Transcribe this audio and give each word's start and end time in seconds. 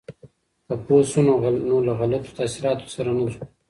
که 0.67 0.73
پوه 0.85 1.01
شو، 1.09 1.21
نو 1.69 1.77
له 1.87 1.93
غلطو 1.99 2.35
تاثیراتو 2.37 2.85
سره 2.95 3.11
نه 3.17 3.25
ځو. 3.31 3.41